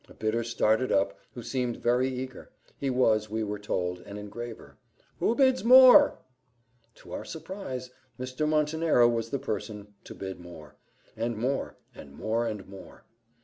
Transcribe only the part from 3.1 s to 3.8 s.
we were